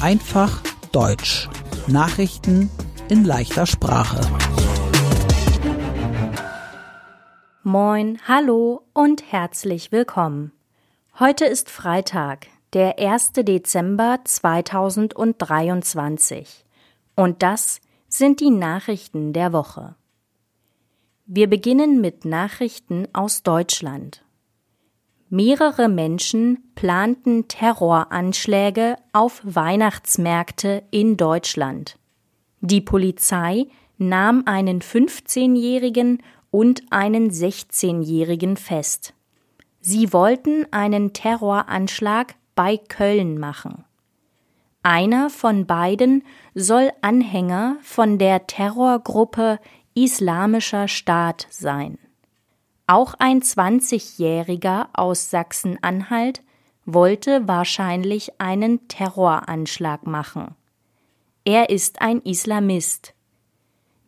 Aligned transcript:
Einfach 0.00 0.62
Deutsch. 0.92 1.50
Nachrichten 1.88 2.70
in 3.10 3.24
leichter 3.24 3.66
Sprache. 3.66 4.18
Moin, 7.62 8.18
hallo 8.26 8.86
und 8.94 9.30
herzlich 9.30 9.92
willkommen. 9.92 10.52
Heute 11.18 11.44
ist 11.44 11.68
Freitag, 11.68 12.46
der 12.72 12.98
1. 12.98 13.32
Dezember 13.32 14.20
2023. 14.24 16.64
Und 17.14 17.42
das 17.42 17.82
sind 18.08 18.40
die 18.40 18.48
Nachrichten 18.48 19.34
der 19.34 19.52
Woche. 19.52 19.96
Wir 21.26 21.50
beginnen 21.50 22.00
mit 22.00 22.24
Nachrichten 22.24 23.06
aus 23.12 23.42
Deutschland. 23.42 24.24
Mehrere 25.30 25.88
Menschen 25.88 26.70
planten 26.74 27.48
Terroranschläge 27.48 28.96
auf 29.12 29.42
Weihnachtsmärkte 29.44 30.84
in 30.90 31.18
Deutschland. 31.18 31.98
Die 32.60 32.80
Polizei 32.80 33.66
nahm 33.98 34.44
einen 34.46 34.80
15-Jährigen 34.80 36.22
und 36.50 36.82
einen 36.90 37.30
16-Jährigen 37.30 38.56
fest. 38.56 39.12
Sie 39.80 40.14
wollten 40.14 40.66
einen 40.72 41.12
Terroranschlag 41.12 42.34
bei 42.54 42.78
Köln 42.78 43.38
machen. 43.38 43.84
Einer 44.82 45.28
von 45.28 45.66
beiden 45.66 46.24
soll 46.54 46.90
Anhänger 47.02 47.76
von 47.82 48.18
der 48.18 48.46
Terrorgruppe 48.46 49.58
Islamischer 49.94 50.88
Staat 50.88 51.46
sein. 51.50 51.98
Auch 52.90 53.12
ein 53.18 53.42
20-Jähriger 53.42 54.86
aus 54.94 55.28
Sachsen-Anhalt 55.28 56.42
wollte 56.86 57.46
wahrscheinlich 57.46 58.40
einen 58.40 58.88
Terroranschlag 58.88 60.06
machen. 60.06 60.54
Er 61.44 61.68
ist 61.68 62.00
ein 62.00 62.22
Islamist. 62.22 63.12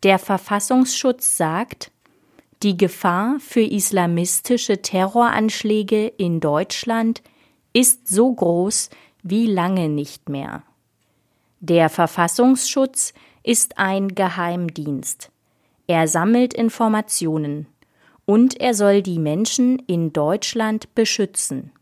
Der 0.03 0.19
Verfassungsschutz 0.19 1.37
sagt, 1.37 1.93
die 2.63 2.79
Gefahr 2.79 3.37
für 3.39 3.61
islamistische 3.61 4.81
Terroranschläge 4.81 6.07
in 6.07 6.41
Deutschland 6.41 7.23
ist 7.75 8.09
so 8.09 8.33
groß 8.33 8.89
wie 9.23 9.45
lange 9.45 9.91
nicht 9.91 10.31
mehr. 10.31 10.63
Der 11.61 11.91
Verfassungsschutz 11.91 13.13
ist 13.43 13.77
ein 13.77 14.15
Geheimdienst. 14.15 15.31
Er 15.87 16.09
sammelt 16.09 16.55
Informationen 16.55 17.67
und 18.31 18.61
er 18.61 18.75
soll 18.75 19.03
die 19.03 19.19
Menschen 19.19 19.81
in 19.89 20.13
Deutschland 20.13 20.95
beschützen. 20.95 21.73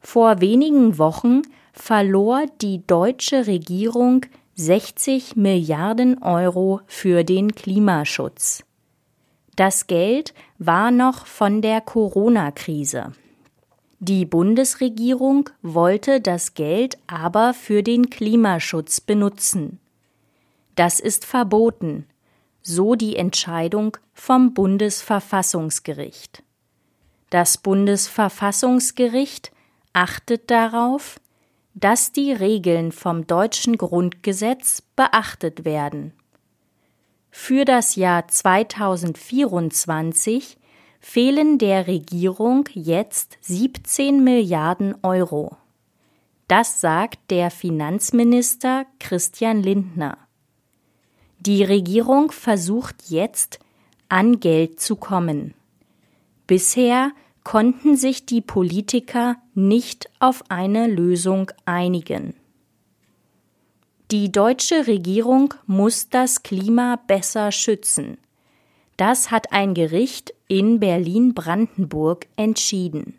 Vor 0.00 0.40
wenigen 0.40 0.98
Wochen 0.98 1.42
verlor 1.72 2.46
die 2.60 2.84
deutsche 2.84 3.46
Regierung 3.46 4.26
60 4.56 5.36
Milliarden 5.36 6.20
Euro 6.20 6.80
für 6.88 7.22
den 7.22 7.54
Klimaschutz. 7.54 8.64
Das 9.54 9.86
Geld 9.86 10.34
war 10.58 10.90
noch 10.90 11.26
von 11.26 11.62
der 11.62 11.80
Corona-Krise. 11.80 13.12
Die 14.00 14.24
Bundesregierung 14.24 15.48
wollte 15.62 16.20
das 16.20 16.54
Geld 16.54 16.98
aber 17.06 17.54
für 17.54 17.84
den 17.84 18.10
Klimaschutz 18.10 19.00
benutzen. 19.00 19.78
Das 20.74 20.98
ist 20.98 21.24
verboten, 21.24 22.04
so 22.68 22.94
die 22.94 23.16
Entscheidung 23.16 23.96
vom 24.12 24.54
Bundesverfassungsgericht. 24.54 26.44
Das 27.30 27.58
Bundesverfassungsgericht 27.58 29.50
achtet 29.92 30.48
darauf, 30.50 31.20
dass 31.74 32.12
die 32.12 32.32
Regeln 32.32 32.92
vom 32.92 33.26
deutschen 33.26 33.76
Grundgesetz 33.78 34.82
beachtet 34.96 35.64
werden. 35.64 36.12
Für 37.30 37.64
das 37.64 37.96
Jahr 37.96 38.28
2024 38.28 40.58
fehlen 41.00 41.58
der 41.58 41.86
Regierung 41.86 42.68
jetzt 42.74 43.38
17 43.42 44.24
Milliarden 44.24 44.94
Euro. 45.02 45.56
Das 46.48 46.80
sagt 46.80 47.30
der 47.30 47.50
Finanzminister 47.50 48.86
Christian 48.98 49.62
Lindner. 49.62 50.27
Die 51.40 51.62
Regierung 51.62 52.32
versucht 52.32 52.96
jetzt, 53.08 53.58
an 54.08 54.40
Geld 54.40 54.80
zu 54.80 54.96
kommen. 54.96 55.54
Bisher 56.46 57.12
konnten 57.44 57.96
sich 57.96 58.26
die 58.26 58.40
Politiker 58.40 59.36
nicht 59.54 60.10
auf 60.18 60.42
eine 60.48 60.86
Lösung 60.86 61.50
einigen. 61.64 62.34
Die 64.10 64.32
deutsche 64.32 64.86
Regierung 64.86 65.54
muss 65.66 66.08
das 66.08 66.42
Klima 66.42 66.98
besser 67.06 67.52
schützen. 67.52 68.18
Das 68.96 69.30
hat 69.30 69.52
ein 69.52 69.74
Gericht 69.74 70.34
in 70.48 70.80
Berlin-Brandenburg 70.80 72.26
entschieden. 72.36 73.18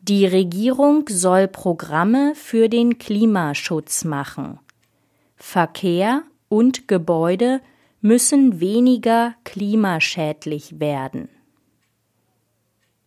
Die 0.00 0.26
Regierung 0.26 1.04
soll 1.08 1.46
Programme 1.46 2.34
für 2.34 2.68
den 2.68 2.98
Klimaschutz 2.98 4.04
machen. 4.04 4.58
Verkehr 5.36 6.24
und 6.52 6.86
Gebäude 6.86 7.62
müssen 8.02 8.60
weniger 8.60 9.34
klimaschädlich 9.42 10.80
werden. 10.80 11.30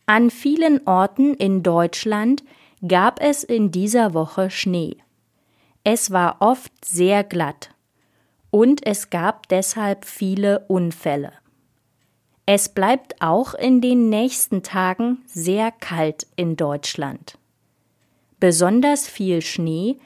An 0.07 0.31
vielen 0.31 0.87
Orten 0.87 1.35
in 1.35 1.61
Deutschland 1.61 2.43
gab 2.87 3.21
es 3.21 3.43
in 3.43 3.69
dieser 3.69 4.15
Woche 4.15 4.49
Schnee. 4.49 4.97
Es 5.83 6.09
war 6.09 6.37
oft 6.39 6.71
sehr 6.83 7.23
glatt 7.23 7.69
und 8.49 8.83
es 8.83 9.11
gab 9.11 9.47
deshalb 9.49 10.05
viele 10.05 10.65
Unfälle. 10.67 11.31
Es 12.47 12.69
bleibt 12.69 13.21
auch 13.21 13.53
in 13.53 13.79
den 13.79 14.09
nächsten 14.09 14.63
Tagen 14.63 15.19
sehr 15.27 15.71
kalt 15.71 16.25
in 16.35 16.55
Deutschland. 16.55 17.37
Besonders 18.39 19.07
viel 19.07 19.43
Schnee 19.43 19.99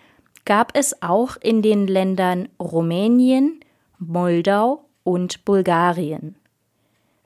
gab 0.46 0.76
es 0.76 1.02
auch 1.02 1.38
in 1.38 1.62
den 1.62 1.88
Ländern 1.88 2.50
Rumänien, 2.60 3.60
Moldau 3.98 4.86
und 5.04 5.46
Bulgarien. 5.46 6.36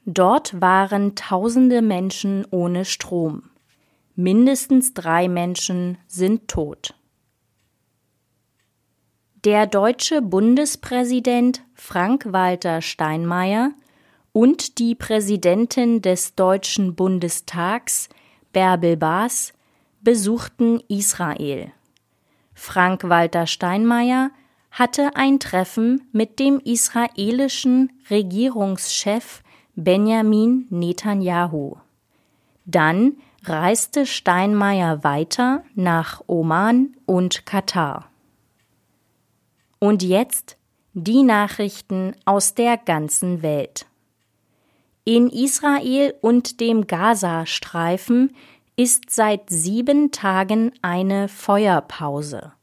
Dort 0.06 0.60
waren 0.60 1.16
tausende 1.16 1.82
Menschen 1.82 2.46
ohne 2.50 2.84
Strom. 2.84 3.44
Mindestens 4.16 4.94
drei 4.94 5.30
Menschen 5.30 5.98
sind 6.08 6.48
tot. 6.48 6.94
Der 9.46 9.66
deutsche 9.68 10.22
Bundespräsident 10.22 11.64
Frank-Walter 11.74 12.82
Steinmeier 12.82 13.72
und 14.32 14.80
die 14.80 14.96
Präsidentin 14.96 16.02
des 16.02 16.36
Deutschen 16.36 16.96
Bundestags 16.96 18.10
Bärbel 18.52 18.98
Baas 18.98 19.54
besuchten 20.02 20.82
Israel. 20.88 21.72
Frank-Walter 22.64 23.46
Steinmeier 23.46 24.32
hatte 24.72 25.18
ein 25.18 25.42
Treffen 25.42 26.08
mit 26.14 26.40
dem 26.40 26.62
israelischen 26.62 27.92
Regierungschef 28.10 29.44
Benjamin 29.76 30.68
Netanyahu. 30.70 31.76
Dann 32.64 33.18
reiste 33.44 34.06
Steinmeier 34.06 35.04
weiter 35.04 35.66
nach 35.76 36.22
Oman 36.28 36.96
und 37.06 37.46
Katar. 37.46 38.10
Und 39.80 40.02
jetzt 40.02 40.56
die 40.94 41.24
Nachrichten 41.24 42.16
aus 42.24 42.56
der 42.56 42.78
ganzen 42.78 43.42
Welt. 43.42 43.88
In 45.04 45.30
Israel 45.30 46.14
und 46.22 46.62
dem 46.62 46.88
Gazastreifen 46.88 48.34
ist 48.76 49.12
seit 49.12 49.50
sieben 49.50 50.12
Tagen 50.12 50.72
eine 50.82 51.28
Feuerpause. 51.28 52.54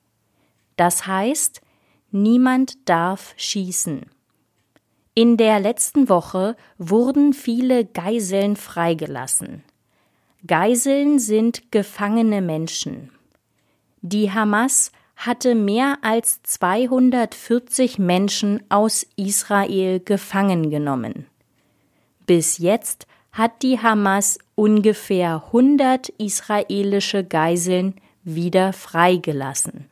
Das 0.81 1.07
heißt, 1.07 1.61
niemand 2.11 2.89
darf 2.89 3.35
schießen. 3.37 4.07
In 5.13 5.37
der 5.37 5.61
letzten 5.61 6.09
Woche 6.09 6.57
wurden 6.79 7.35
viele 7.35 7.85
Geiseln 7.85 8.57
freigelassen. 8.57 9.63
Geiseln 10.47 11.19
sind 11.19 11.71
gefangene 11.71 12.41
Menschen. 12.41 13.11
Die 14.01 14.33
Hamas 14.33 14.91
hatte 15.17 15.55
mehr 15.55 15.99
als 16.01 16.43
240 16.45 17.99
Menschen 17.99 18.63
aus 18.71 19.07
Israel 19.17 20.01
gefangen 20.01 20.71
genommen. 20.71 21.27
Bis 22.25 22.57
jetzt 22.57 23.07
hat 23.33 23.63
die 23.63 23.81
Hamas 23.81 24.39
ungefähr 24.55 25.43
100 25.49 26.09
israelische 26.09 27.23
Geiseln 27.23 27.97
wieder 28.25 28.73
freigelassen. 28.73 29.91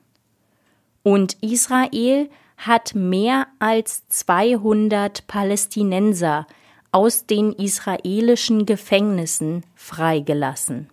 Und 1.02 1.36
Israel 1.42 2.28
hat 2.56 2.94
mehr 2.94 3.46
als 3.60 4.06
200 4.08 5.26
Palästinenser 5.26 6.46
aus 6.90 7.26
den 7.26 7.52
israelischen 7.52 8.66
Gefängnissen 8.66 9.64
freigelassen. 9.74 10.88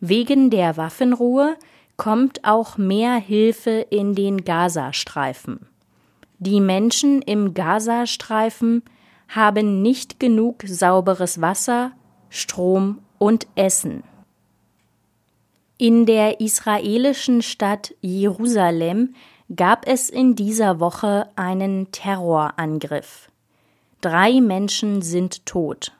Wegen 0.00 0.50
der 0.50 0.76
Waffenruhe 0.76 1.56
kommt 1.96 2.44
auch 2.44 2.76
mehr 2.76 3.16
Hilfe 3.16 3.86
in 3.90 4.14
den 4.14 4.44
Gazastreifen. 4.44 5.66
Die 6.38 6.60
Menschen 6.60 7.22
im 7.22 7.54
Gazastreifen 7.54 8.82
haben 9.28 9.82
nicht 9.82 10.20
genug 10.20 10.62
sauberes 10.66 11.40
Wasser, 11.40 11.92
Strom 12.28 13.00
und 13.18 13.46
Essen. 13.54 14.02
In 15.76 16.06
der 16.06 16.40
israelischen 16.40 17.42
Stadt 17.42 17.94
Jerusalem 18.00 19.14
gab 19.54 19.88
es 19.88 20.08
in 20.08 20.36
dieser 20.36 20.78
Woche 20.78 21.28
einen 21.34 21.90
Terrorangriff. 21.90 23.28
Drei 24.00 24.40
Menschen 24.40 25.02
sind 25.02 25.46
tot. 25.46 25.92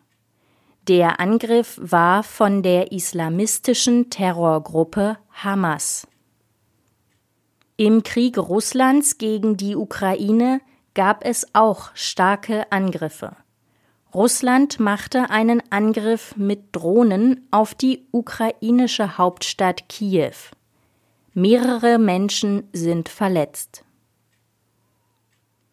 Der 0.87 1.19
Angriff 1.19 1.77
war 1.83 2.23
von 2.23 2.63
der 2.63 2.93
islamistischen 2.93 4.11
Terrorgruppe 4.11 5.19
Hamas. 5.33 6.07
Im 7.77 8.05
Krieg 8.05 8.39
Russlands 8.39 9.19
gegen 9.19 9.57
die 9.57 9.75
Ukraine 9.75 10.61
gab 10.95 11.25
es 11.25 11.49
auch 11.53 11.91
starke 11.95 12.71
Angriffe. 12.71 13.35
Russland 14.15 14.79
machte 14.79 15.31
einen 15.31 15.61
Angriff 15.71 16.37
mit 16.37 16.69
Drohnen 16.71 17.49
auf 17.51 17.75
die 17.75 18.07
ukrainische 18.13 19.19
Hauptstadt 19.19 19.89
Kiew. 19.89 20.35
Mehrere 21.33 21.99
Menschen 21.99 22.69
sind 22.73 23.09
verletzt. 23.09 23.85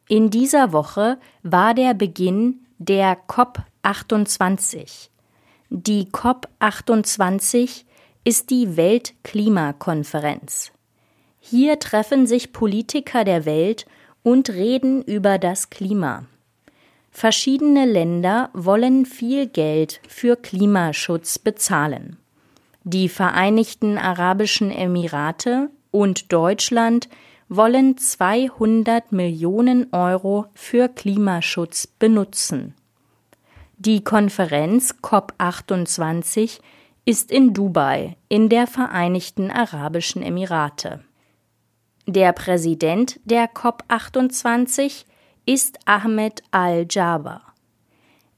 In 0.08 0.32
dieser 0.32 0.74
Woche 0.74 1.20
war 1.44 1.76
der 1.76 1.94
Beginn 1.94 2.66
der 2.80 3.16
COP28. 3.28 5.10
Die 5.70 6.08
COP28 6.08 7.84
ist 8.24 8.50
die 8.50 8.76
Weltklimakonferenz. 8.76 10.72
Hier 11.40 11.78
treffen 11.78 12.26
sich 12.26 12.54
Politiker 12.54 13.24
der 13.24 13.46
Welt 13.46 13.86
und 14.24 14.50
reden 14.50 15.04
über 15.04 15.38
das 15.38 15.70
Klima. 15.70 16.26
Verschiedene 17.12 17.86
Länder 17.86 18.50
wollen 18.54 19.06
viel 19.06 19.46
Geld 19.46 20.02
für 20.08 20.38
Klimaschutz 20.38 21.38
bezahlen. 21.38 22.18
Die 22.84 23.10
Vereinigten 23.10 23.98
Arabischen 23.98 24.72
Emirate 24.72 25.70
und 25.92 26.32
Deutschland 26.32 27.10
wollen 27.50 27.98
200 27.98 29.12
Millionen 29.12 29.94
Euro 29.94 30.46
für 30.54 30.88
Klimaschutz 30.88 31.86
benutzen. 31.86 32.76
Die 33.78 34.04
Konferenz 34.04 34.96
COP28 35.04 36.60
ist 37.04 37.30
in 37.30 37.54
Dubai 37.54 38.16
in 38.30 38.48
der 38.48 38.68
Vereinigten 38.68 39.52
Arabischen 39.52 40.24
Emirate. 40.24 41.04
Der 42.08 42.32
Präsident 42.32 43.20
der 43.26 43.52
COP28 43.52 45.06
ist 45.46 45.80
Ahmed 45.86 46.44
Al-Jaber. 46.52 47.42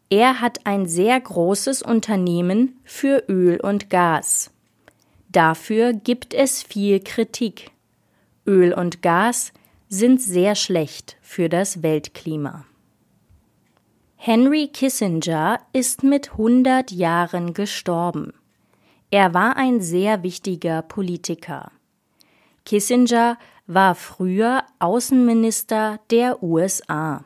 Er 0.09 0.41
hat 0.41 0.65
ein 0.65 0.85
sehr 0.85 1.19
großes 1.19 1.81
Unternehmen 1.81 2.79
für 2.83 3.23
Öl 3.27 3.59
und 3.59 3.89
Gas. 3.89 4.51
Dafür 5.29 5.93
gibt 5.93 6.33
es 6.33 6.61
viel 6.61 6.99
Kritik. 6.99 7.71
Öl 8.45 8.73
und 8.73 9.01
Gas 9.01 9.51
sind 9.89 10.21
sehr 10.21 10.55
schlecht 10.55 11.17
für 11.21 11.49
das 11.49 11.81
Weltklima. 11.81 12.65
Henry 14.15 14.67
Kissinger 14.67 15.59
ist 15.73 16.03
mit 16.03 16.31
100 16.31 16.91
Jahren 16.91 17.53
gestorben. 17.53 18.33
Er 19.11 19.33
war 19.33 19.57
ein 19.57 19.81
sehr 19.81 20.23
wichtiger 20.23 20.81
Politiker. 20.81 21.71
Kissinger 22.65 23.37
war 23.65 23.95
früher 23.95 24.63
Außenminister 24.79 25.99
der 26.11 26.43
USA. 26.43 27.23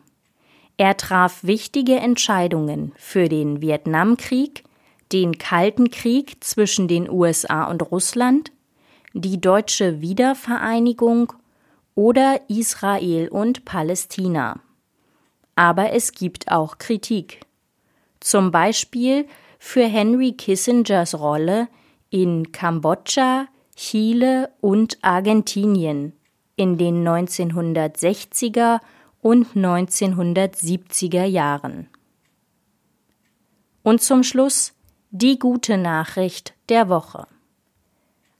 Er 0.77 0.95
traf 0.95 1.43
wichtige 1.43 1.95
Entscheidungen 1.95 2.93
für 2.97 3.29
den 3.29 3.61
Vietnamkrieg, 3.61 4.63
den 5.11 5.37
Kalten 5.37 5.89
Krieg 5.89 6.43
zwischen 6.43 6.87
den 6.87 7.09
USA 7.09 7.65
und 7.65 7.91
Russland 7.91 8.51
die 9.13 9.41
deutsche 9.41 10.01
Wiedervereinigung 10.01 11.33
oder 11.95 12.41
Israel 12.49 13.29
und 13.29 13.65
Palästina. 13.65 14.59
Aber 15.55 15.91
es 15.93 16.11
gibt 16.11 16.51
auch 16.51 16.77
Kritik. 16.77 17.41
Zum 18.19 18.51
Beispiel 18.51 19.25
für 19.57 19.85
Henry 19.85 20.33
Kissingers 20.33 21.17
Rolle 21.17 21.67
in 22.11 22.51
Kambodscha, 22.51 23.47
Chile 23.75 24.51
und 24.61 24.99
Argentinien 25.01 26.13
in 26.57 26.77
den 26.77 27.07
1960er 27.07 28.81
und 29.21 29.47
1970er 29.55 31.23
Jahren. 31.23 31.87
Und 33.83 34.01
zum 34.01 34.23
Schluss 34.23 34.73
die 35.11 35.39
gute 35.39 35.77
Nachricht 35.77 36.53
der 36.67 36.89
Woche. 36.89 37.27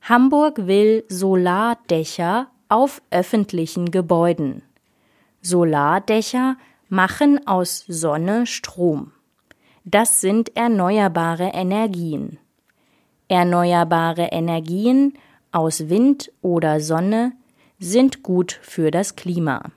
Hamburg 0.02 0.66
will 0.66 1.04
Solardächer 1.08 2.48
auf 2.68 3.00
öffentlichen 3.10 3.90
Gebäuden. 3.90 4.62
Solardächer 5.40 6.56
machen 6.88 7.46
aus 7.46 7.84
Sonne 7.88 8.46
Strom. 8.46 9.12
Das 9.84 10.20
sind 10.20 10.54
erneuerbare 10.56 11.50
Energien. 11.54 12.38
Erneuerbare 13.28 14.28
Energien 14.32 15.14
aus 15.52 15.88
Wind 15.88 16.30
oder 16.42 16.80
Sonne 16.80 17.32
sind 17.78 18.22
gut 18.22 18.58
für 18.62 18.90
das 18.90 19.16
Klima. 19.16 19.70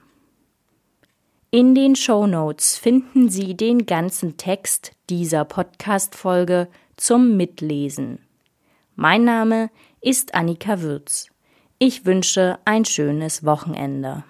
In 1.52 1.76
den 1.76 1.96
Show 1.96 2.28
Notes 2.28 2.78
finden 2.78 3.30
Sie 3.30 3.56
den 3.56 3.86
ganzen 3.86 4.38
Text 4.38 4.94
dieser 5.10 5.46
Podcast-Folge 5.46 6.68
zum 6.96 7.36
Mitlesen. 7.36 8.20
Mein 8.96 9.26
Name 9.26 9.70
ist 10.00 10.34
Annika 10.34 10.82
Würz. 10.82 11.28
Ich 11.78 12.06
wünsche 12.06 12.60
ein 12.66 12.86
schönes 12.86 13.44
Wochenende. 13.44 14.24